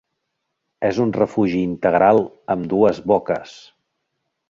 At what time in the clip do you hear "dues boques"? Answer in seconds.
2.75-3.57